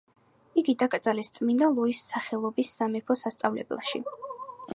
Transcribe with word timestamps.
იგი 0.61 0.73
დაკრძალეს 0.83 1.29
წმინდა 1.35 1.69
ლუის 1.75 2.01
სახელობის 2.13 2.75
სამეფო 2.79 3.19
სასწავლებელში. 3.27 4.05